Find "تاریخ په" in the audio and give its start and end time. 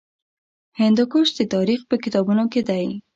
1.53-1.95